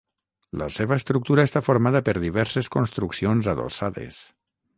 La 0.61 0.69
seva 0.77 0.95
estructura 1.01 1.45
està 1.49 1.61
formada 1.67 2.01
per 2.07 2.15
diverses 2.25 2.71
construccions 2.77 3.51
adossades. 3.55 4.21